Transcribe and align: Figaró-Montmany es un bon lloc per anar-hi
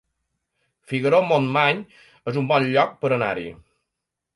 Figaró-Montmany 0.93 1.85
es 2.33 2.43
un 2.45 2.51
bon 2.55 2.69
lloc 2.77 3.01
per 3.05 3.17
anar-hi 3.23 3.51